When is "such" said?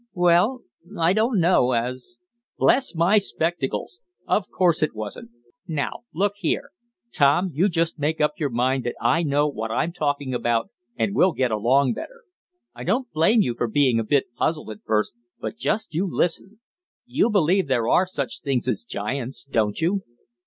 18.07-18.39